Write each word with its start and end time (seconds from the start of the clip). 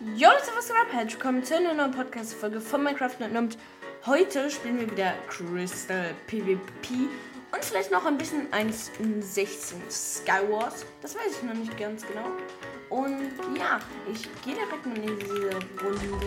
Jo, 0.00 0.28
Leute, 0.28 0.52
was 0.56 0.68
geht 0.68 0.76
ab? 0.76 0.86
Herzlich 0.92 1.14
willkommen 1.14 1.42
zu 1.42 1.56
einer 1.56 1.74
neuen 1.74 1.90
Podcast-Folge 1.90 2.60
von 2.60 2.84
Minecraft 2.84 3.16
und 3.36 3.58
heute 4.06 4.48
spielen 4.48 4.78
wir 4.78 4.88
wieder 4.88 5.12
Crystal 5.26 6.14
PvP 6.28 7.08
und 7.50 7.64
vielleicht 7.64 7.90
noch 7.90 8.06
ein 8.06 8.16
bisschen 8.16 8.48
1.16 8.52 9.74
Skywars. 9.90 10.86
Das 11.02 11.16
weiß 11.16 11.38
ich 11.38 11.42
noch 11.42 11.54
nicht 11.54 11.76
ganz 11.76 12.06
genau. 12.06 12.26
Und 12.90 13.32
ja, 13.58 13.80
ich 14.12 14.22
gehe 14.44 14.54
direkt 14.54 14.86
mal 14.86 14.96
in 14.98 15.18
diese 15.18 15.50
Runde 15.82 16.26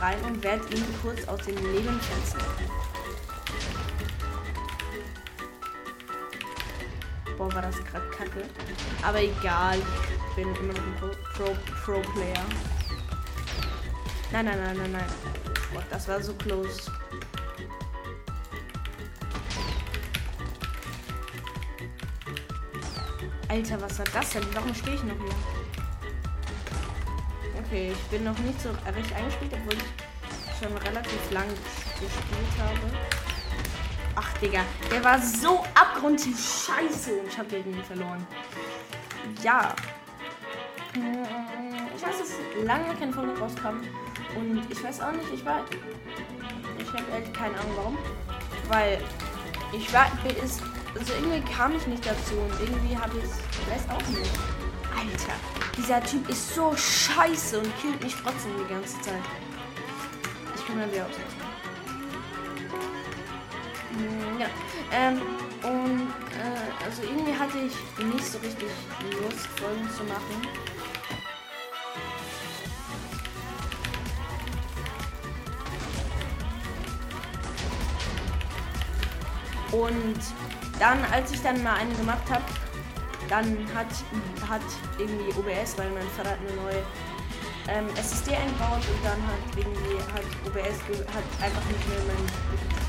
rein 0.00 0.16
und 0.26 0.42
werde 0.42 0.64
ihn 0.74 0.86
kurz 1.02 1.28
aus 1.28 1.44
dem 1.44 1.56
Leben 1.56 2.00
schätzen. 2.00 2.40
Boah, 7.40 7.54
war 7.54 7.62
das 7.62 7.82
gerade 7.86 8.06
kacke. 8.10 8.42
Aber 9.02 9.22
egal, 9.22 9.78
ich 9.78 10.36
bin 10.36 10.54
immer 10.56 10.74
noch 10.74 10.82
ein 10.82 11.16
Pro-Player. 11.32 11.54
Pro, 11.86 12.02
nein, 14.30 14.44
nein, 14.44 14.58
nein, 14.62 14.76
nein, 14.76 14.92
nein. 14.92 15.04
Boah, 15.72 15.82
das 15.88 16.06
war 16.06 16.22
so 16.22 16.34
close. 16.34 16.92
Alter, 23.48 23.80
was 23.80 23.98
war 23.98 24.06
das 24.12 24.32
denn? 24.32 24.44
Warum 24.52 24.74
stehe 24.74 24.96
ich 24.96 25.02
noch 25.04 25.16
hier? 25.16 25.34
Okay, 27.64 27.92
ich 27.92 28.10
bin 28.10 28.24
noch 28.24 28.38
nicht 28.40 28.60
so 28.60 28.68
recht 28.68 29.14
eingespielt, 29.14 29.54
obwohl 29.54 29.78
ich 29.78 30.58
schon 30.58 30.76
relativ 30.76 31.30
lang 31.30 31.48
gespielt 31.48 32.58
habe. 32.58 33.29
Ach, 34.22 34.38
Digga, 34.38 34.60
der 34.90 35.02
war 35.02 35.18
so 35.18 35.64
abgrundtief 35.74 36.36
scheiße 36.38 37.20
und 37.20 37.28
ich 37.28 37.38
habe 37.38 37.48
den 37.48 37.82
verloren. 37.84 38.26
Ja. 39.42 39.74
Ich 41.96 42.02
weiß, 42.02 42.18
dass 42.18 42.64
lange 42.66 42.94
keine 42.96 43.12
Folge 43.14 43.38
rauskam. 43.38 43.80
Und 44.36 44.62
ich 44.68 44.84
weiß 44.84 45.00
auch 45.00 45.12
nicht, 45.12 45.32
ich 45.32 45.44
war. 45.44 45.64
Ich 46.78 46.88
habe 46.92 47.10
ehrlich 47.12 47.32
keine 47.32 47.58
Ahnung 47.60 47.72
warum. 47.76 47.98
Weil 48.68 49.02
ich 49.72 49.90
war. 49.92 50.06
Ist, 50.44 50.62
also 50.98 51.14
irgendwie 51.14 51.40
kam 51.52 51.74
ich 51.76 51.86
nicht 51.86 52.04
dazu 52.04 52.34
und 52.34 52.60
irgendwie 52.60 52.96
habe 52.96 53.16
ich. 53.16 53.24
Ich 53.24 53.70
weiß 53.74 53.88
auch 53.88 54.08
nicht. 54.08 54.30
Alter, 54.98 55.32
dieser 55.78 56.02
Typ 56.02 56.28
ist 56.28 56.54
so 56.54 56.76
scheiße 56.76 57.58
und 57.58 57.80
killt 57.80 58.02
mich 58.02 58.14
trotzdem 58.22 58.52
die 58.58 58.70
ganze 58.70 59.00
Zeit. 59.00 59.22
Ich 60.56 60.66
kann 60.66 60.78
mal 60.78 60.92
wieder 60.92 61.06
aus. 61.06 61.39
Ja. 64.38 64.46
Ähm, 64.92 65.20
und 65.62 66.08
äh, 66.38 66.84
also 66.84 67.02
irgendwie 67.02 67.34
hatte 67.36 67.58
ich 67.58 68.04
nicht 68.04 68.24
so 68.24 68.38
richtig 68.38 68.68
Lust, 69.22 69.46
Folgen 69.58 69.88
zu 69.96 70.04
machen. 70.04 70.46
Und 79.72 80.20
dann, 80.78 80.98
als 81.12 81.32
ich 81.32 81.42
dann 81.42 81.62
mal 81.62 81.74
eine 81.74 81.94
gemacht 81.94 82.28
habe, 82.28 82.44
dann 83.28 83.46
hat, 83.74 83.86
hat 84.48 84.62
irgendwie 84.98 85.30
OBS, 85.38 85.78
weil 85.78 85.90
mein 85.90 86.08
Vater 86.16 86.32
eine 86.32 86.52
neue 86.62 86.82
ähm, 87.68 87.86
SSD 87.96 88.34
eingebaut 88.34 88.82
und 88.82 89.04
dann 89.04 89.22
hat 89.22 89.38
irgendwie 89.56 89.98
hat 90.12 90.24
OBS 90.46 90.80
hat 91.14 91.44
einfach 91.44 91.64
nicht 91.66 91.88
mehr 91.88 92.00
mein 92.08 92.79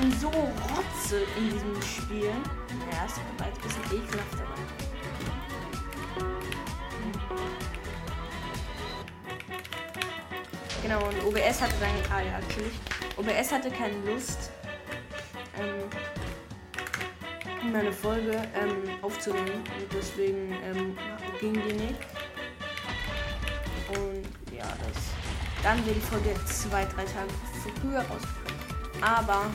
bin 0.00 0.12
so 0.20 0.28
rotze 0.28 1.22
in 1.38 1.50
diesem 1.50 1.82
Spiel. 1.82 2.30
Ja, 2.92 3.04
ist 3.06 3.16
aber 3.16 3.46
ein 3.46 3.52
bisschen 3.62 3.82
ekelhaft, 3.84 4.34
aber. 4.34 4.56
Genau, 10.82 11.04
und 11.06 11.24
OBS 11.24 11.60
hatte 11.60 11.74
dann, 11.80 11.90
ah 12.12 12.20
ja, 12.20 12.38
natürlich, 12.40 12.78
OBS 13.16 13.50
hatte 13.50 13.70
keine 13.70 13.98
Lust, 14.04 14.50
ähm, 15.58 15.90
meine 17.72 17.92
Folge 17.92 18.32
ähm, 18.54 19.02
aufzunehmen 19.02 19.64
und 19.78 19.92
deswegen 19.92 20.52
ähm, 20.64 20.96
ging 21.40 21.54
die 21.54 21.72
nicht. 21.72 22.00
Und 23.88 24.54
ja, 24.54 24.64
das, 24.64 25.02
dann 25.62 25.84
wird 25.86 25.96
die 25.96 26.00
Folge 26.00 26.34
zwei, 26.44 26.84
drei 26.84 27.04
Tage 27.04 27.30
früher 27.80 28.00
rausgekommen. 28.00 29.02
Aber 29.02 29.50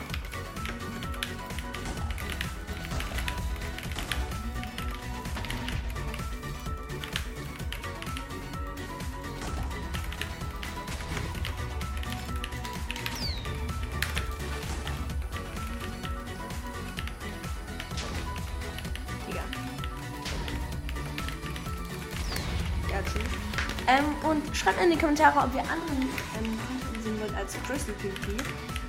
schreibt 24.62 24.80
in 24.80 24.90
die 24.90 24.96
Kommentare, 24.98 25.38
ob 25.40 25.54
ihr 25.54 25.62
anderen 25.62 26.02
ähm, 26.38 26.58
sehen 27.02 27.20
wollt 27.20 27.34
als 27.34 27.54
Crystal 27.66 27.94
PvP. 27.94 28.36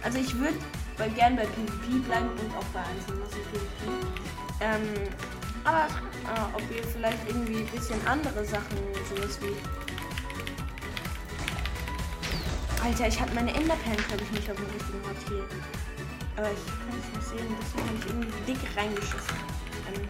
Also 0.03 0.19
ich 0.19 0.37
würde 0.37 0.57
gern 1.15 1.35
bei 1.35 1.45
PvP 1.45 1.99
bleiben 2.05 2.29
und 2.29 2.55
auch 2.55 2.65
bei 2.73 2.81
Einzelmassen 2.81 3.39
PvP. 3.51 3.89
Ähm, 4.61 5.09
aber 5.63 5.87
äh, 5.87 6.53
ob 6.53 6.61
ihr 6.75 6.83
vielleicht 6.83 7.17
irgendwie 7.27 7.57
ein 7.57 7.67
bisschen 7.67 8.05
andere 8.05 8.45
Sachen, 8.45 8.77
sowas 9.09 9.39
wie. 9.41 9.55
Alter, 12.85 13.07
ich 13.07 13.19
hatte 13.19 13.33
meine 13.33 13.53
Enderperlen, 13.53 14.03
glaube 14.07 14.23
ich, 14.23 14.31
nicht 14.31 14.51
auf 14.51 14.57
dem 14.57 14.65
richtigen 14.65 15.01
Ort 15.07 15.45
Aber 16.35 16.51
ich 16.51 16.65
kann 16.67 16.99
es 16.99 17.15
nicht 17.15 17.29
sehen, 17.29 17.55
deswegen 17.61 17.87
habe 17.87 17.97
ich 17.97 18.05
irgendwie 18.05 18.53
dick 18.53 18.77
reingeschissen. 18.77 19.37
Ähm, 19.87 20.07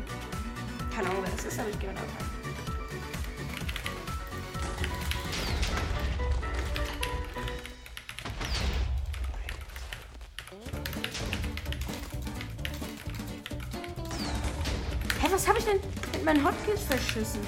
keine 0.94 1.09
Ahnung, 1.09 1.24
wer 1.24 1.31
das 1.31 1.45
ist, 1.45 1.59
aber 1.59 1.69
ich 1.69 1.80
gehe 1.80 1.94
mal 1.94 2.01
da 2.01 2.33
mit 16.24 16.36
meinen 16.36 16.46
Hotkeys 16.46 16.84
verschissen? 16.84 17.42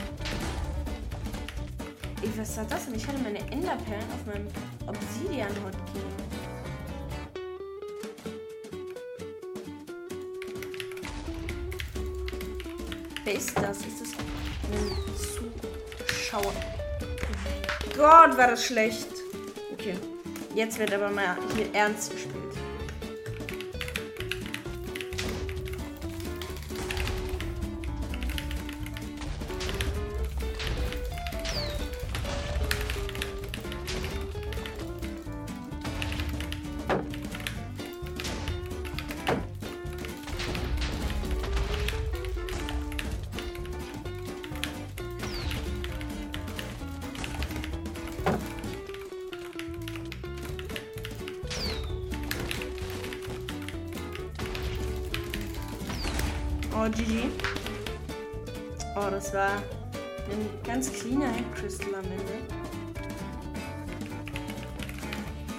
Ey, 2.21 2.29
was 2.35 2.57
war 2.57 2.65
das 2.65 2.85
denn? 2.85 2.95
Ich 2.95 3.07
hatte 3.07 3.19
meine 3.19 3.39
Enderperlen 3.39 4.05
auf 4.13 4.25
meinem 4.25 4.47
Obsidian-Hotkey. 4.87 6.01
Wer 13.23 13.33
ist 13.33 13.57
das? 13.57 13.77
Ist 13.77 14.01
das 14.01 14.09
ein 14.71 16.07
Zuschauer? 16.07 16.53
Gott, 17.95 18.37
war 18.37 18.47
das 18.47 18.65
schlecht. 18.65 19.07
Okay. 19.71 19.95
Jetzt 20.53 20.79
wird 20.79 20.93
aber 20.93 21.09
mal 21.09 21.37
hier 21.55 21.73
ernst 21.73 22.11
gespielt. 22.11 22.35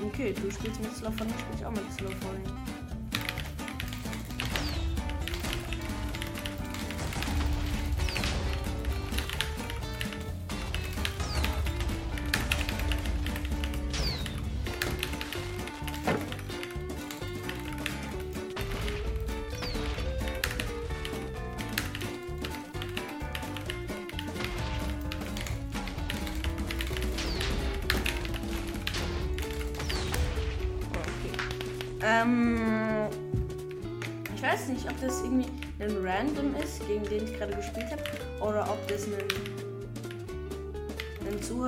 Okay, 0.04 0.34
du 0.34 0.50
spielst 0.50 0.80
mit 0.80 0.94
Slow 0.94 1.10
Falling, 1.12 1.32
spiele 1.38 1.56
ich 1.58 1.66
auch 1.66 1.70
mit 1.70 1.92
Slow 1.92 2.10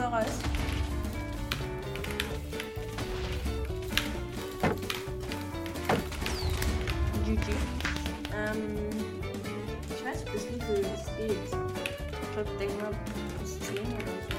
Zuhörer 0.09 0.27
ist. 0.27 0.43
GG. 7.27 7.53
Ähm, 8.35 8.89
ich 9.91 10.05
weiß 10.05 10.25
nicht, 10.25 10.33
bis 10.33 10.45
wie 10.49 10.61
viel 10.61 10.87
es 10.95 11.07
geht. 11.17 11.37
Ich 12.23 12.33
glaube, 12.33 12.51
denk 12.59 12.73
mal 12.81 12.93
bis 13.41 13.61
10 13.61 13.77
oder 13.79 13.87
so. 14.25 14.39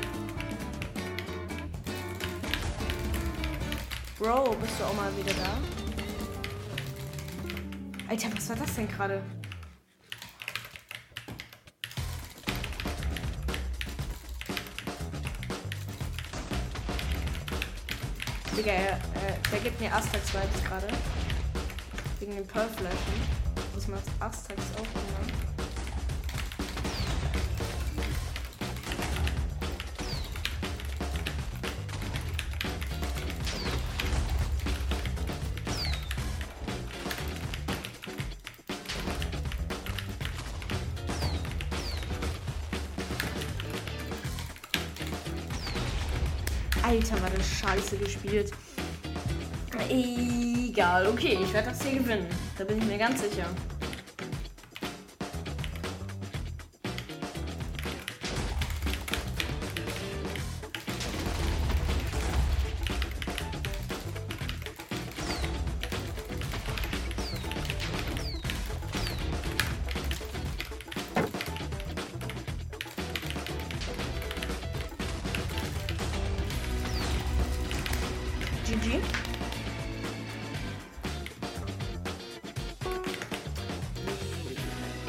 Bro, 4.24 4.56
bist 4.60 4.80
du 4.80 4.84
auch 4.84 4.96
mal 4.96 5.12
wieder 5.18 5.34
da? 5.34 5.58
Alter, 8.10 8.30
was 8.36 8.50
war 8.50 8.56
das 8.56 8.76
denn 8.76 8.88
gerade? 8.88 9.22
Der 19.60 19.72
gibt 19.72 19.82
mir 19.82 19.94
Astax-Vibes 19.94 20.64
gerade. 20.64 20.88
Wegen 22.20 22.36
den 22.36 22.48
Pearl-Flaschen. 22.48 22.98
Das 23.76 23.88
macht 23.88 24.04
Astax 24.20 24.62
auch 24.76 24.82
immer. 24.82 25.60
Alter, 46.82 47.22
war 47.22 47.30
das 47.30 47.48
scheiße 47.60 47.98
gespielt. 47.98 48.52
Egal, 49.90 51.08
okay, 51.08 51.38
ich 51.44 51.52
werde 51.52 51.70
das 51.70 51.82
hier 51.82 52.00
gewinnen. 52.00 52.28
Da 52.58 52.64
bin 52.64 52.78
ich 52.78 52.86
mir 52.86 52.98
ganz 52.98 53.22
sicher. 53.22 53.48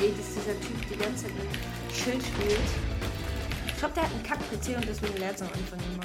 Ey, 0.00 0.14
dass 0.16 0.28
dieser 0.28 0.58
Typ 0.60 0.88
die 0.90 0.96
ganze 0.96 1.26
Zeit 1.26 1.34
mit 1.34 1.94
Schild 1.94 2.22
spielt. 2.22 2.58
Ich 3.66 3.76
glaube, 3.76 3.94
der 3.94 4.04
hat 4.04 4.10
einen 4.10 4.22
Kack-PC 4.22 4.76
und 4.76 4.88
deswegen 4.88 5.18
lernt 5.18 5.36
es 5.36 5.42
am 5.42 5.48
Anfang 5.48 5.78
immer. 5.92 6.04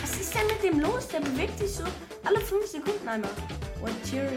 Was 0.00 0.16
ist 0.16 0.34
denn 0.34 0.46
mit 0.46 0.62
dem 0.62 0.80
los? 0.80 1.08
Der 1.08 1.20
bewegt 1.20 1.58
sich 1.58 1.70
so 1.70 1.84
alle 2.24 2.40
5 2.40 2.66
Sekunden 2.66 3.06
einmal. 3.06 3.30
What 3.80 3.92
tier. 4.04 4.32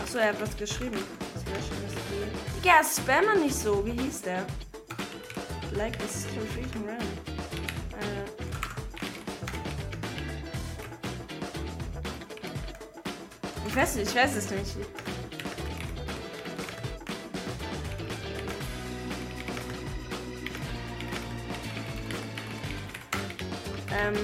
Achso, 0.00 0.18
er 0.18 0.28
hat 0.28 0.40
was 0.40 0.56
geschrieben. 0.56 0.98
Das 1.34 1.44
wäre 1.46 1.58
schon 1.58 1.82
das 1.82 1.92
Spiel. 1.92 2.28
Digga, 2.62 2.84
spammer 2.84 3.34
nicht 3.40 3.56
so. 3.56 3.84
Wie 3.84 4.00
hieß 4.00 4.22
der? 4.22 4.46
Like 5.72 5.98
this 5.98 6.26
freaking 6.54 6.86
random. 6.86 7.27
Weiß 13.78 13.94
nicht, 13.94 14.08
ich 14.08 14.16
weiß 14.16 14.34
es 14.34 14.50
nicht. 14.50 14.76
Ähm, 23.96 24.14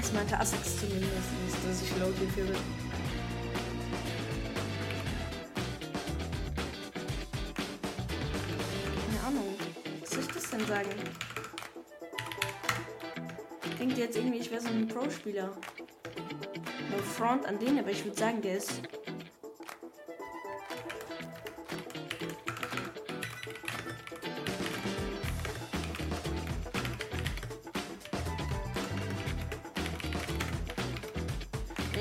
es 0.00 0.12
meinte 0.12 0.38
Assex 0.38 0.80
zumindest, 0.80 1.10
dass 1.66 1.82
ich 1.82 1.90
laut 1.98 2.14
hierfür 2.16 2.44
bin. 2.44 2.56
Keine 9.06 9.26
Ahnung. 9.26 9.54
Was 10.00 10.10
soll 10.10 10.20
ich 10.20 10.28
das 10.28 10.50
denn 10.50 10.66
sagen? 10.66 10.90
Denkt 13.80 13.98
jetzt 13.98 14.16
irgendwie, 14.16 14.38
ich 14.38 14.50
wäre 14.52 14.62
so 14.62 14.68
ein 14.68 14.86
Pro-Spieler. 14.86 15.50
Front 17.14 17.46
an 17.46 17.60
den, 17.60 17.78
aber 17.78 17.90
ich 17.90 18.04
würde 18.04 18.18
sagen, 18.18 18.42
der 18.42 18.56
ist. 18.56 18.82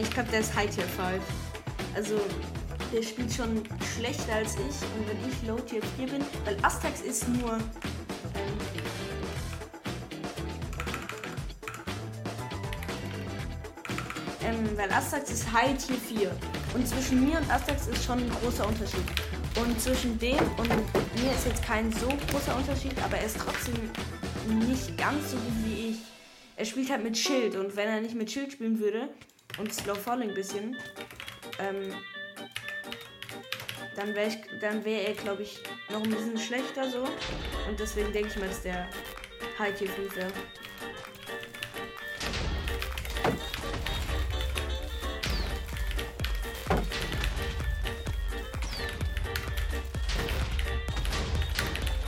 Ich 0.01 0.10
glaube, 0.10 0.30
der 0.31 0.39
ist 0.39 0.56
High 0.56 0.69
Tier 0.74 0.83
5. 0.83 1.24
Also, 1.94 2.19
der 2.92 3.04
spielt 3.04 3.31
schon 3.31 3.63
schlechter 3.95 4.33
als 4.33 4.56
ich. 4.56 4.62
Und 4.62 5.07
wenn 5.07 5.30
ich 5.30 5.48
Low 5.48 5.59
Tier 5.59 5.83
4 5.95 6.07
bin, 6.07 6.25
weil 6.44 6.57
Astax 6.63 7.01
ist 7.01 7.27
nur. 7.30 7.54
Ähm, 7.54 9.12
ähm, 14.44 14.78
weil 14.78 14.92
Astax 14.92 15.31
ist 15.31 15.51
High 15.51 15.78
Tier 15.78 15.95
4. 15.95 16.31
Und 16.74 16.88
zwischen 16.88 17.25
mir 17.25 17.38
und 17.38 17.50
Astax 17.51 17.88
ist 17.88 18.04
schon 18.04 18.19
ein 18.19 18.31
großer 18.42 18.68
Unterschied. 18.68 19.06
Und 19.56 19.80
zwischen 19.80 20.18
dem 20.18 20.40
und 20.57 20.69
mir 20.69 21.31
ist 21.31 21.45
jetzt 21.45 21.64
kein 21.64 21.92
so 21.92 22.07
großer 22.31 22.56
Unterschied, 22.56 22.94
aber 23.04 23.18
er 23.18 23.26
ist 23.26 23.38
trotzdem 23.38 23.76
nicht 24.68 24.97
ganz 24.97 25.31
so 25.31 25.38
gut 25.38 25.54
wie 25.66 25.90
ich. 25.92 25.97
Er 26.56 26.66
spielt 26.66 26.90
halt 26.90 27.04
mit 27.04 27.18
Schild 27.18 27.56
und 27.56 27.76
wenn 27.76 27.88
er 27.88 28.02
nicht 28.02 28.16
mit 28.16 28.31
Schild 28.31 28.52
spielen 28.52 28.80
würde 28.80 29.09
und 29.59 29.73
Slow 29.73 29.95
Falling 29.95 30.30
ein 30.30 30.35
bisschen, 30.35 30.76
ähm, 31.59 31.94
dann 33.95 34.16
wäre 34.16 34.83
wär 34.83 35.07
er, 35.07 35.14
glaube 35.14 35.44
ich, 35.44 35.62
noch 35.92 36.04
ein 36.04 36.09
bisschen 36.09 36.38
schlechter 36.38 36.90
so. 36.90 37.04
Und 37.69 37.80
deswegen 37.80 38.12
denke 38.12 38.30
ich 38.30 38.38
mal, 38.38 38.47
dass 38.47 38.64
der 38.64 38.88
High 39.59 39.78
Tier 39.78 39.90
5 39.90 40.16
wäre. 40.16 40.31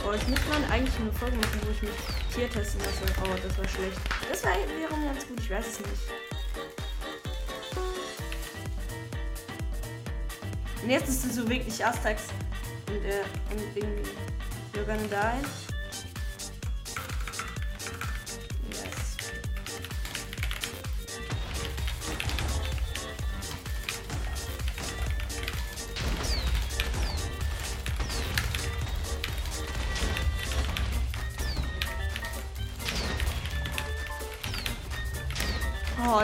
Oh, 0.06 0.12
jetzt 0.12 0.28
müsste 0.28 0.48
man 0.50 0.64
eigentlich 0.70 0.94
eine 1.00 1.12
Folge 1.12 1.36
machen, 1.36 1.60
wo 1.64 1.70
ich 1.72 1.82
mich 1.82 1.90
Tier 2.32 2.48
testen 2.48 2.80
lasse. 2.80 3.02
Oh, 3.24 3.36
das 3.42 3.58
war 3.58 3.66
schlecht. 3.66 3.98
Das 4.30 4.44
war 4.44 4.52
wiederum 4.52 5.04
ganz 5.04 5.26
gut, 5.26 5.40
ich 5.40 5.50
weiß 5.50 5.66
es 5.66 5.80
nicht. 5.80 5.92
Und 10.84 10.90
jetzt 10.90 11.08
ist 11.08 11.24
es 11.24 11.34
so 11.34 11.48
wirklich 11.48 11.84
Astax 11.84 12.22
und, 12.86 13.04
äh, 13.04 13.24
und 13.50 13.76
irgendwie 13.76 14.10
You're 14.74 14.84
gonna 14.84 15.08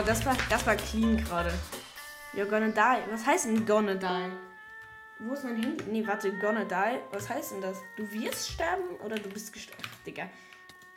das 0.05 0.25
war, 0.25 0.35
das 0.49 0.65
war 0.65 0.75
clean 0.75 1.17
gerade. 1.17 1.53
You're 2.33 2.45
gonna 2.45 2.69
die. 2.69 3.11
Was 3.11 3.25
heißt 3.25 3.45
denn 3.45 3.65
gonna 3.65 3.95
die? 3.95 4.31
Wo 5.19 5.33
ist 5.33 5.43
mein 5.43 5.61
Handy? 5.61 5.83
Nee, 5.85 6.07
warte, 6.07 6.31
gonna 6.39 6.63
die. 6.65 6.99
Was 7.11 7.29
heißt 7.29 7.53
denn 7.53 7.61
das? 7.61 7.77
Du 7.95 8.11
wirst 8.11 8.51
sterben 8.51 8.95
oder 9.03 9.15
du 9.15 9.29
bist 9.29 9.53
gestorben? 9.53 9.83
Digga. 10.05 10.29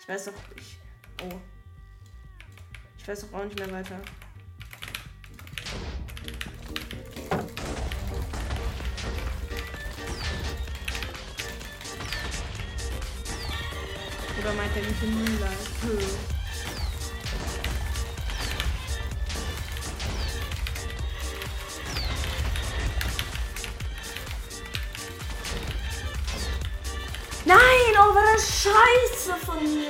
Ich 0.00 0.08
weiß 0.08 0.26
doch. 0.26 0.32
Ich. 0.56 0.78
Oh. 1.22 1.38
Ich 2.98 3.06
weiß 3.06 3.28
doch 3.28 3.38
auch 3.38 3.44
nicht 3.44 3.58
mehr 3.58 3.70
weiter. 3.70 4.00
Oder 14.40 14.52
meint 14.54 14.76
er 14.76 14.82
nicht 14.82 15.02
in 15.02 15.14
Moonlight? 15.14 16.35
Von 29.56 29.75
mir. 29.75 29.88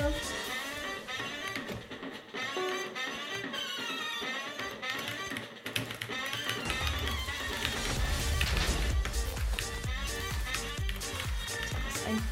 Ein, 12.06 12.22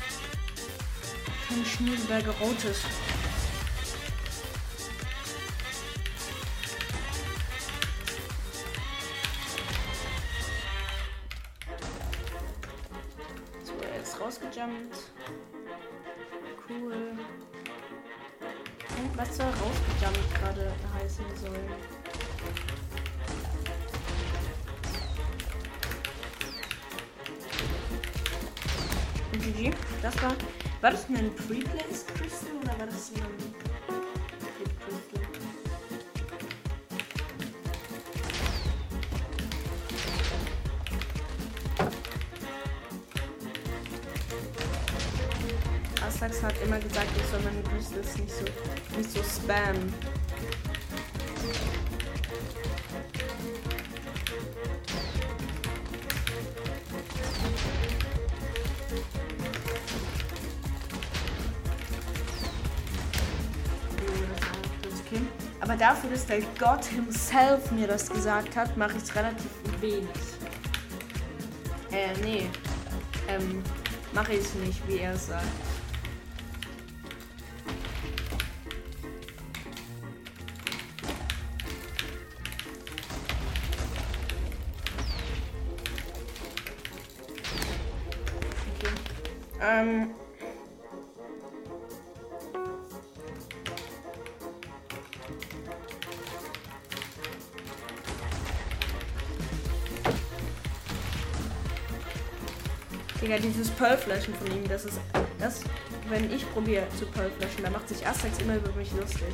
ein 1.51 1.67
Schneeberger 1.67 2.33
Rotes. 2.41 2.83
Das 30.05 30.23
war. 30.23 30.37
War 30.83 30.91
das 30.91 31.07
ein 31.09 31.35
Pre-Place 31.35 32.05
Crystal 32.15 32.57
oder 32.63 32.79
war 32.79 32.87
das 32.87 33.11
ein? 33.15 33.23
Astax 46.07 46.43
hat 46.43 46.55
immer 46.63 46.79
gesagt, 46.79 47.09
ich 47.17 47.27
soll 47.31 47.41
meine 47.41 47.63
Crystals 47.63 48.19
nicht 48.19 48.31
so, 48.31 48.45
nicht 48.99 49.11
so 49.11 49.23
spammen. 49.23 49.95
Aber 65.75 65.87
dafür, 65.87 66.11
dass 66.11 66.25
der 66.27 66.41
Gott 66.57 66.85
himself 66.85 67.73
mir 67.73 67.89
das 67.89 68.09
gesagt 68.09 68.55
hat, 68.55 68.77
mache 68.77 68.97
ich 68.97 69.03
es 69.03 69.17
relativ 69.17 69.51
wenig. 69.81 70.07
Äh, 71.91 72.17
nee. 72.23 72.47
Ähm, 73.27 73.61
mache 74.13 74.35
ich 74.35 74.41
es 74.41 74.55
nicht, 74.55 74.87
wie 74.87 74.99
er 74.99 75.15
es 75.15 75.27
sagt. 75.27 75.43
Digga, 103.25 103.39
dieses 103.39 103.71
Pearl-Flaschen 103.71 104.35
von 104.35 104.47
ihm, 104.49 104.69
das 104.69 104.85
ist. 104.85 105.01
Das, 105.39 105.63
wenn 106.11 106.31
ich 106.31 106.47
probiere 106.53 106.85
zu 106.99 107.07
Pearl-Flaschen, 107.07 107.65
da 107.65 107.71
macht 107.71 107.89
sich 107.89 108.07
Asterix 108.07 108.39
immer 108.41 108.57
über 108.57 108.71
mich 108.73 108.93
lustig. 108.93 109.33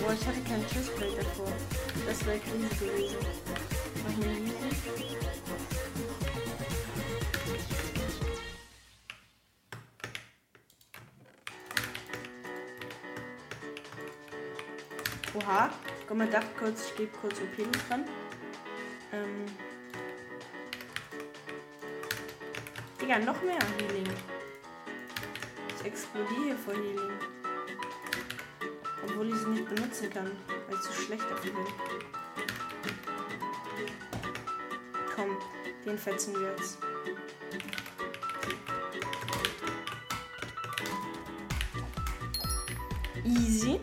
Boah, 0.00 0.14
ich 0.14 0.26
hatte 0.26 0.40
keinen 0.40 0.66
Chestplate 0.66 1.16
davor. 1.16 1.52
Das 2.06 2.24
wäre 2.24 2.38
Krise 2.38 2.68
gewesen. 2.84 3.16
Mach 4.02 4.16
mir 4.16 4.32
easy. 4.32 4.90
Oha. 15.34 15.70
Komm 16.08 16.18
mal, 16.18 16.26
dachte 16.28 16.48
kurz, 16.58 16.86
ich 16.86 16.96
gebe 16.96 17.16
kurz 17.20 17.34
OP 17.40 17.58
mit 17.58 17.88
dran. 17.88 18.04
Ähm. 19.12 19.46
Digga, 23.00 23.18
noch 23.18 23.40
mehr 23.42 23.58
Healing. 23.78 24.08
Ich 25.78 25.86
explodiere 25.86 26.56
vor 26.56 26.74
Healing. 26.74 27.29
Obwohl 29.10 29.28
ich 29.28 29.36
sie 29.36 29.48
nicht 29.48 29.68
benutzen 29.68 30.10
kann, 30.10 30.30
weil 30.68 30.76
ich 30.76 30.80
zu 30.82 30.92
schlecht 30.92 31.24
dafür 31.30 31.52
bin. 31.52 31.64
Komm, 35.14 35.36
den 35.84 35.98
fetzen 35.98 36.34
wir 36.34 36.50
jetzt. 36.50 36.78
Easy. 43.24 43.80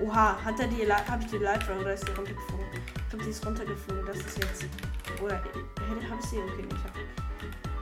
Oha, 0.00 0.38
hat 0.44 0.60
er 0.60 0.68
die 0.68 0.90
habe 0.90 1.22
ich 1.22 1.30
die 1.30 1.38
Live 1.38 1.68
oder 1.68 1.94
ist 1.94 2.06
die 2.06 2.12
runtergeflogen? 2.12 2.66
Ich 2.96 3.10
glaube, 3.10 3.24
die 3.24 3.30
ist 3.30 3.46
runtergeflogen. 3.46 4.06
Das 4.06 4.16
ist 4.16 4.38
jetzt. 4.38 4.64
Oder 5.22 5.34
habe 5.36 6.20
ich 6.20 6.26
sie? 6.26 6.38
Okay, 6.38 6.64
ich 6.66 6.84
habe 6.84 6.98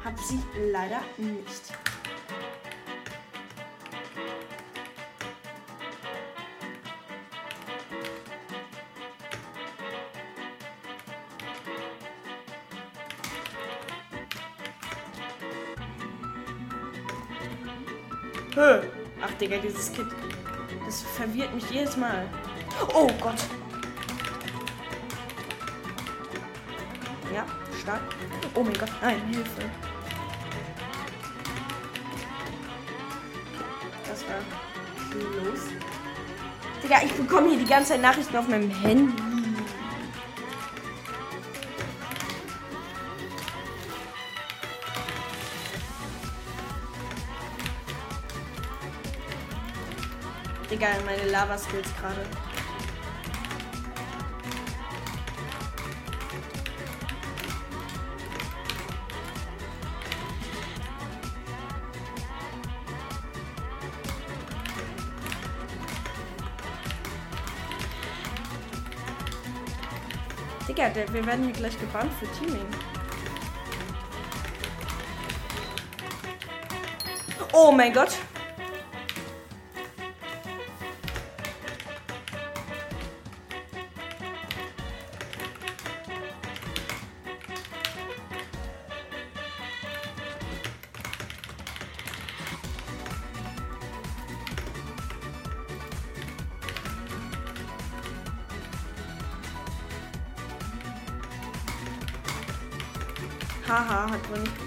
hab 0.05 0.19
sie 0.19 0.43
leider 0.73 1.00
nicht. 1.19 1.86
Digga, 19.46 19.58
dieses 19.58 19.92
Kit. 19.92 20.08
Das 20.84 21.02
verwirrt 21.02 21.54
mich 21.54 21.70
jedes 21.70 21.96
Mal. 21.96 22.28
Oh 22.92 23.08
Gott. 23.20 23.36
Ja, 27.32 27.46
stark. 27.80 28.00
Oh 28.54 28.64
mein 28.64 28.74
Gott, 28.74 28.90
nein, 29.00 29.20
Hilfe. 29.28 29.70
Das 34.08 34.24
war 34.26 35.44
los. 35.44 35.60
Digga, 36.82 37.02
ich 37.04 37.12
bekomme 37.12 37.50
hier 37.50 37.58
die 37.58 37.66
ganze 37.66 37.92
Zeit 37.92 38.02
Nachrichten 38.02 38.36
auf 38.36 38.48
meinem 38.48 38.70
Handy. 38.70 39.25
Digga, 50.87 51.05
meine 51.05 51.25
Lava-Skills 51.31 51.88
gerade. 52.00 52.25
Digga, 70.69 70.95
wir 70.95 71.26
werden 71.26 71.45
hier 71.45 71.52
gleich 71.52 71.78
gebannt 71.81 72.12
für 72.14 72.26
Teaming. 72.38 72.66
Oh 77.52 77.73
mein 77.73 77.93
Gott. 77.93 78.11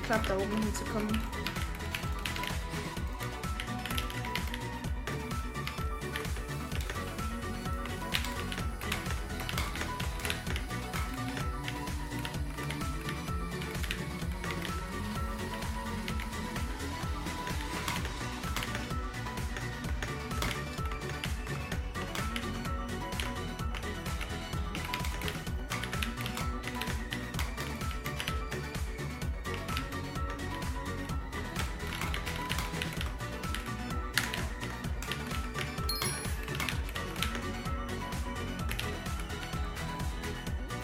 Geklappt, 0.09 0.29
da 0.29 0.35
oben 0.37 0.63
hinzukommen. 0.63 1.38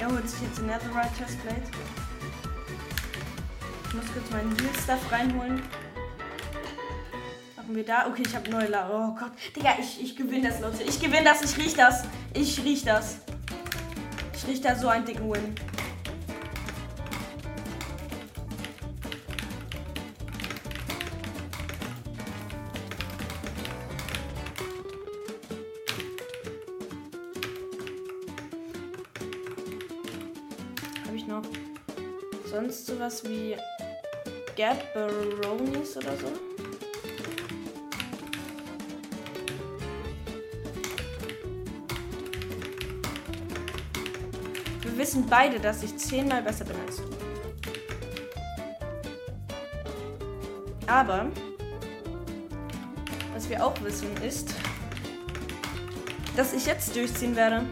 Er 0.06 0.12
holt 0.12 0.30
sich 0.30 0.40
jetzt 0.44 0.60
den 0.60 0.68
Netherite 0.68 1.10
Chestplate. 1.18 1.64
Ich 3.88 3.94
muss 3.96 4.06
kurz 4.14 4.30
meinen 4.30 4.56
Heal 4.60 4.70
Stuff 4.84 5.12
reinholen. 5.12 5.64
Machen 7.56 7.76
wir 7.76 7.84
da. 7.84 8.06
Okay, 8.06 8.22
ich 8.24 8.36
habe 8.36 8.48
neue 8.52 8.68
La 8.68 8.88
Oh 8.88 9.16
Gott. 9.20 9.32
Digga, 9.56 9.72
ich, 9.80 10.04
ich 10.04 10.16
gewinne 10.16 10.50
das, 10.50 10.62
Leute. 10.62 10.84
Ich 10.84 11.02
gewinne 11.02 11.24
das. 11.24 11.42
Ich 11.42 11.58
riech 11.58 11.74
das. 11.74 12.04
Ich 12.36 12.64
riech 12.64 12.84
das. 12.84 13.18
Ich 14.36 14.48
riech 14.48 14.62
da 14.62 14.76
so 14.76 14.90
einen 14.90 15.06
dicken 15.06 15.28
Win. 15.28 15.56
Sonst 32.56 32.86
sowas 32.88 33.22
wie 33.26 33.58
Gabberonis 34.56 35.98
oder 35.98 36.16
so? 36.16 36.28
Wir 44.82 44.98
wissen 44.98 45.26
beide, 45.30 45.60
dass 45.60 45.84
ich 45.84 45.98
zehnmal 45.98 46.42
besser 46.42 46.64
bin 46.64 46.78
als 46.88 46.96
du. 46.96 47.04
Aber 50.88 51.30
was 53.34 53.50
wir 53.50 53.66
auch 53.66 53.76
wissen 53.84 54.08
ist, 54.26 54.54
dass 56.38 56.54
ich 56.54 56.66
jetzt 56.66 56.96
durchziehen 56.96 57.36
werde. 57.36 57.66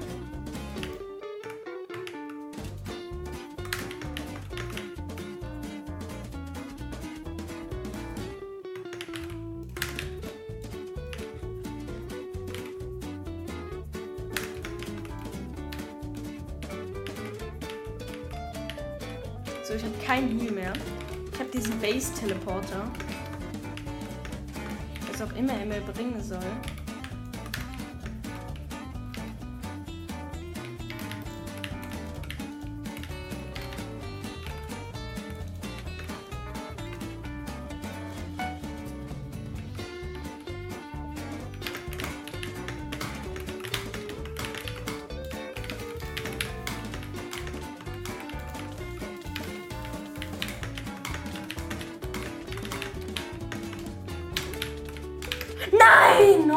So, 19.63 19.75
ich 19.75 19.83
habe 19.83 19.93
kein 20.05 20.27
Heal 20.37 20.51
mehr. 20.51 20.73
Ich 21.31 21.39
habe 21.39 21.49
diesen 21.49 21.79
Base-Teleporter. 21.79 22.91
Was 25.09 25.21
auch 25.21 25.33
immer 25.37 25.53
er 25.53 25.65
mir 25.65 25.79
bringen 25.79 26.21
soll. 26.21 26.39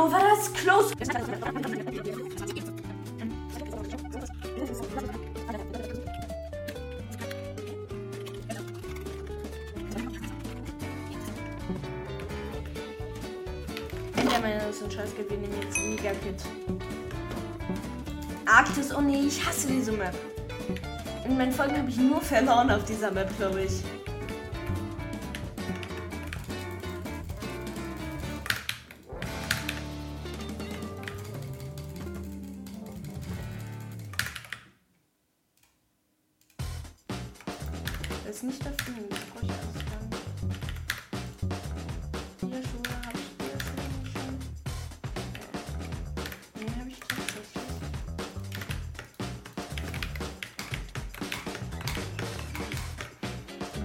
Oh, 0.06 0.12
war 0.12 0.20
das 0.20 0.52
close. 0.52 0.92
Enderman 14.16 14.70
ist 14.70 14.82
ein 14.84 14.90
Scheißgebiet, 14.92 15.30
wir 15.30 15.38
nehmen 15.38 15.62
jetzt 15.62 15.78
Mega 15.78 16.10
Kit. 16.10 16.42
Arktis, 18.44 18.94
oh 18.94 19.00
nee, 19.00 19.26
ich 19.26 19.44
hasse 19.44 19.66
diese 19.66 19.90
Map. 19.90 20.14
In 21.24 21.36
meinen 21.36 21.50
Folgen 21.50 21.78
habe 21.78 21.90
ich 21.90 21.96
nur 21.96 22.20
verloren 22.20 22.70
auf 22.70 22.84
dieser 22.84 23.10
Map, 23.10 23.36
glaube 23.38 23.62
ich. 23.62 23.82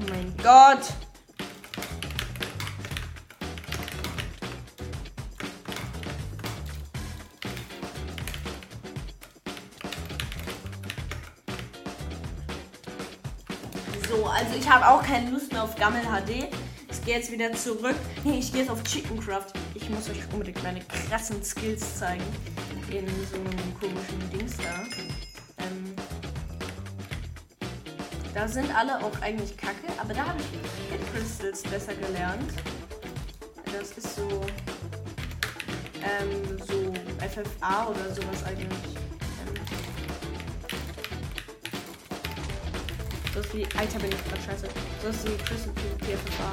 Oh 0.01 0.09
mein 0.09 0.33
Gott! 0.37 0.93
So, 14.09 14.25
also 14.25 14.55
ich 14.57 14.67
habe 14.67 14.87
auch 14.87 15.03
keine 15.03 15.29
Lust 15.29 15.51
mehr 15.51 15.63
auf 15.63 15.75
Gammel 15.75 16.01
HD. 16.01 16.47
Ich 16.89 17.05
gehe 17.05 17.15
jetzt 17.15 17.31
wieder 17.31 17.51
zurück. 17.53 17.95
Nee, 18.23 18.39
ich 18.39 18.51
gehe 18.51 18.61
jetzt 18.61 18.71
auf 18.71 18.83
Chickencraft. 18.83 19.53
Ich 19.75 19.89
muss 19.89 20.09
euch 20.09 20.19
unbedingt 20.33 20.61
meine 20.63 20.81
krassen 20.81 21.43
Skills 21.43 21.99
zeigen. 21.99 22.23
In 22.89 23.07
so 23.29 23.35
einem 23.35 23.79
komischen 23.79 24.29
Dings 24.31 24.57
da. 24.57 25.10
Da 28.33 28.47
sind 28.47 28.73
alle 28.75 28.97
auch 29.03 29.21
eigentlich 29.21 29.57
kacke, 29.57 29.87
aber 29.99 30.13
da 30.13 30.25
habe 30.27 30.39
ich 30.39 30.91
Hit 30.91 31.13
Crystals 31.13 31.63
besser 31.63 31.93
gelernt. 31.95 32.53
Das 33.65 33.91
ist 33.91 34.15
so. 34.15 34.27
Ähm, 36.03 36.57
so 36.67 36.93
FFA 37.19 37.87
oder 37.87 38.13
sowas 38.13 38.43
eigentlich. 38.45 38.97
So 43.33 43.39
ist 43.39 43.55
wie. 43.55 43.65
Alter, 43.77 43.99
bin 43.99 44.11
ich 44.11 44.23
gerade 44.25 44.41
scheiße. 44.41 44.67
So 45.01 45.07
ist 45.09 45.25
wie 45.25 45.37
Crystal 45.43 45.73
PFFA. 45.99 46.51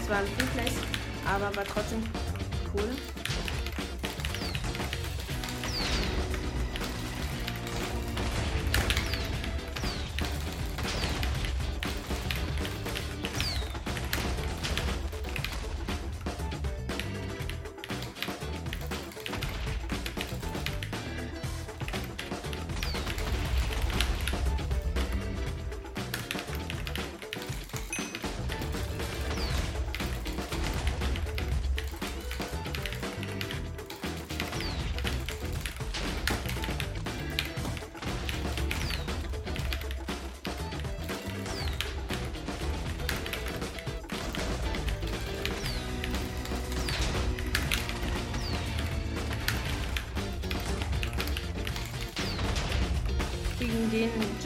Es 0.00 0.08
war 0.08 0.18
ein 0.18 0.26
Free 0.26 0.46
Place, 0.54 0.78
aber 1.26 1.56
war 1.56 1.64
trotzdem 1.64 2.02
cool. 2.74 3.15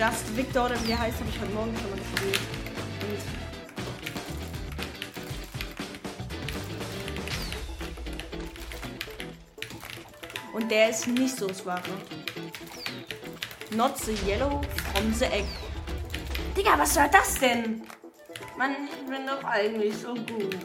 Just 0.01 0.35
Victor 0.35 0.65
oder 0.65 0.83
wie 0.83 0.87
der 0.87 0.99
heißt, 0.99 1.19
habe 1.19 1.29
ich 1.29 1.39
heute 1.39 1.53
Morgen 1.53 1.77
schon 1.77 1.91
mal 1.91 1.99
gespielt. 1.99 2.41
Und, 10.55 10.71
der 10.71 10.89
ist 10.89 11.07
nicht 11.07 11.37
so 11.37 11.49
das 11.49 11.67
Wahre. 11.67 11.83
Not 13.73 13.99
the 13.99 14.15
yellow 14.27 14.63
from 14.95 15.13
the 15.13 15.27
egg. 15.27 15.45
Digga, 16.57 16.79
was 16.79 16.95
soll 16.95 17.11
das 17.13 17.35
denn? 17.35 17.83
Mann, 18.57 18.89
ich 18.91 19.07
bin 19.07 19.27
doch 19.27 19.45
eigentlich 19.45 19.95
so 19.99 20.15
gut. 20.15 20.57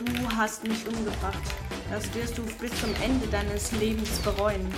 Du 0.00 0.36
hast 0.36 0.64
mich 0.66 0.84
umgebracht. 0.84 1.63
Das 1.94 2.12
wirst 2.12 2.36
du 2.36 2.42
bis 2.42 2.72
zum 2.80 2.90
Ende 3.04 3.24
deines 3.28 3.70
Lebens 3.70 4.18
bereuen. 4.18 4.68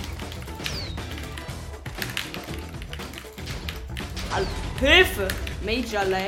Hilfe! 4.79 5.27
Major 5.65 6.05
Lag. 6.05 6.21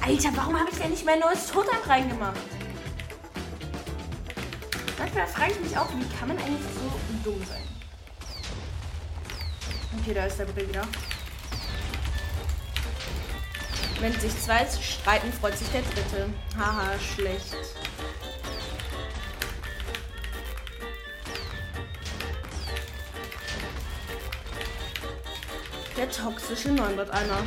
Alter, 0.00 0.28
warum 0.36 0.60
habe 0.60 0.70
ich 0.70 0.78
denn 0.78 0.90
nicht 0.92 1.04
mein 1.04 1.18
neues 1.18 1.48
Totem 1.48 1.76
reingemacht? 1.88 2.36
Manchmal 4.96 5.26
frage 5.26 5.52
ich 5.54 5.60
mich 5.60 5.76
auch, 5.76 5.88
wie 5.88 6.16
kann 6.16 6.28
man 6.28 6.38
eigentlich 6.38 6.62
so 6.72 7.28
dumm 7.28 7.42
sein? 7.48 7.67
Da 10.14 10.24
ist 10.24 10.38
der 10.38 10.48
wieder. 10.56 10.88
Wenn 14.00 14.12
sich 14.18 14.36
zwei 14.40 14.66
streiten, 14.66 15.30
freut 15.34 15.56
sich 15.56 15.68
der 15.68 15.82
dritte. 15.82 16.30
Haha, 16.58 16.98
schlecht. 16.98 17.56
Der 25.96 26.10
toxische 26.10 26.70
Neunbot 26.70 27.10
einer. 27.10 27.42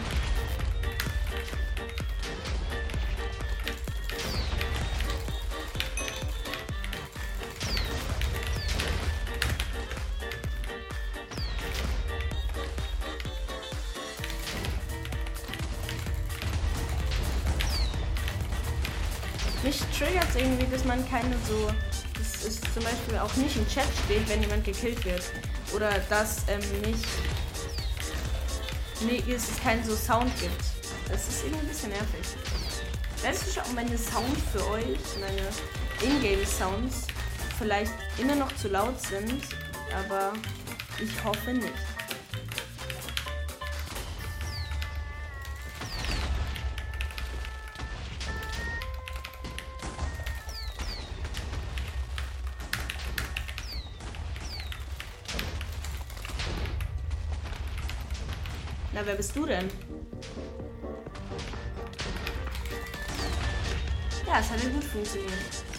Man 20.91 21.09
keine 21.09 21.35
so. 21.47 21.69
Das 22.17 22.45
ist 22.45 22.61
zum 22.73 22.83
Beispiel 22.83 23.17
auch 23.17 23.33
nicht 23.35 23.55
im 23.55 23.67
Chat 23.69 23.87
steht, 24.03 24.27
wenn 24.27 24.41
jemand 24.41 24.65
gekillt 24.65 25.03
wird. 25.05 25.23
Oder 25.73 25.89
dass 26.09 26.43
ähm, 26.49 26.59
nicht. 26.81 27.05
Nee, 28.99 29.23
es 29.33 29.49
keinen 29.63 29.83
so 29.85 29.95
Sound 29.95 30.29
gibt. 30.39 30.61
Das 31.07 31.27
ist 31.29 31.43
irgendwie 31.43 31.61
ein 31.61 31.67
bisschen 31.69 31.89
nervig. 31.89 32.27
Du 33.23 33.51
schon, 33.51 33.63
ob 33.63 33.73
meine 33.73 33.97
Sounds 33.97 34.41
für 34.51 34.67
euch, 34.71 34.99
meine 35.19 35.47
Ingame-Sounds, 36.01 37.07
vielleicht 37.57 37.93
immer 38.17 38.35
noch 38.35 38.53
zu 38.57 38.67
laut 38.67 38.99
sind, 38.99 39.43
aber 39.93 40.33
ich 40.99 41.23
hoffe 41.23 41.53
nicht. 41.53 41.90
Na, 59.01 59.07
wer 59.07 59.15
bist 59.15 59.35
du 59.35 59.47
denn? 59.47 59.67
Ja, 64.27 64.39
es 64.39 64.49
hat 64.51 64.63
ja 64.63 64.69
gut 64.69 64.83
funktioniert. 64.83 65.70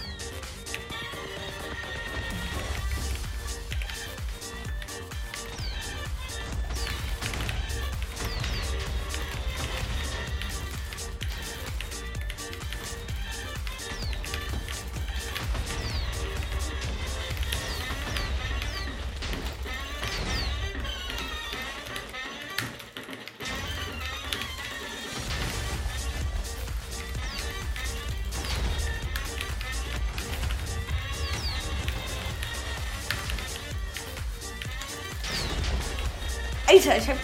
Alter, 36.72 36.96
ich 36.96 37.06
hab. 37.06 37.16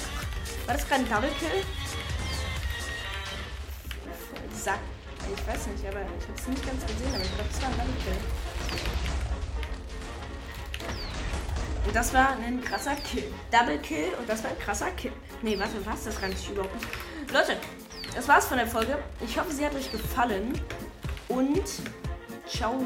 War 0.67 0.75
das 0.75 0.87
gerade 0.87 1.05
ein 1.05 1.09
Double 1.09 1.31
Kill? 1.39 1.65
Sack. 4.53 4.79
Ich 5.23 5.47
weiß 5.47 5.69
nicht, 5.69 5.87
aber 5.87 6.01
ich 6.01 6.29
hab's 6.29 6.47
nicht 6.49 6.67
ganz 6.67 6.83
gesehen, 6.83 7.15
aber 7.15 7.25
ich 7.25 7.35
glaube, 7.35 7.49
es 7.51 7.63
war 7.63 7.71
ein 7.71 7.79
Double 7.79 7.95
Kill. 8.05 8.17
Und 11.87 11.97
das 11.97 12.13
war 12.13 12.37
ein 12.45 12.63
krasser 12.63 12.95
Kill. 12.97 13.33
Double 13.51 13.79
Kill 13.79 14.13
und 14.19 14.29
das 14.29 14.45
war 14.45 14.51
ein 14.51 14.59
krasser 14.59 14.91
Kill. 14.91 15.13
Nee, 15.41 15.59
warte, 15.59 15.87
was? 15.87 16.05
Das 16.05 16.21
kann 16.21 16.31
ich 16.31 16.51
überhaupt 16.51 16.75
nicht. 16.75 16.87
Leute, 17.33 17.57
das 18.15 18.29
war's 18.29 18.45
von 18.49 18.59
der 18.59 18.67
Folge. 18.67 18.99
Ich 19.25 19.39
hoffe, 19.39 19.53
sie 19.53 19.65
hat 19.65 19.75
euch 19.75 19.91
gefallen. 19.91 20.61
Und 21.29 21.65
ciao. 22.47 22.79